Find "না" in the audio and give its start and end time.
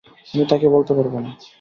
1.17-1.31